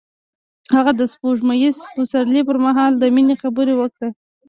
[0.75, 4.09] هغه د سپوږمیز پسرلی پر مهال د مینې خبرې وکړې.